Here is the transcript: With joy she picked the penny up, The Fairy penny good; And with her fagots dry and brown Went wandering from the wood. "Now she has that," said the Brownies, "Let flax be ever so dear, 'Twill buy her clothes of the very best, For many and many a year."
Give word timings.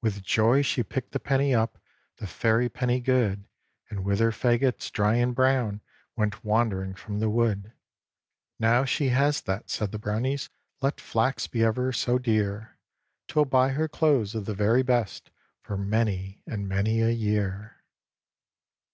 With 0.00 0.22
joy 0.22 0.62
she 0.62 0.82
picked 0.82 1.12
the 1.12 1.20
penny 1.20 1.54
up, 1.54 1.76
The 2.16 2.26
Fairy 2.26 2.70
penny 2.70 2.98
good; 2.98 3.44
And 3.90 4.04
with 4.06 4.20
her 4.20 4.30
fagots 4.30 4.90
dry 4.90 5.16
and 5.16 5.34
brown 5.34 5.82
Went 6.16 6.42
wandering 6.42 6.94
from 6.94 7.18
the 7.18 7.28
wood. 7.28 7.74
"Now 8.58 8.86
she 8.86 9.10
has 9.10 9.42
that," 9.42 9.68
said 9.68 9.92
the 9.92 9.98
Brownies, 9.98 10.48
"Let 10.80 10.98
flax 10.98 11.46
be 11.46 11.62
ever 11.62 11.92
so 11.92 12.18
dear, 12.18 12.78
'Twill 13.28 13.44
buy 13.44 13.68
her 13.72 13.86
clothes 13.86 14.34
of 14.34 14.46
the 14.46 14.54
very 14.54 14.82
best, 14.82 15.30
For 15.60 15.76
many 15.76 16.40
and 16.46 16.66
many 16.66 17.02
a 17.02 17.10
year." 17.10 17.84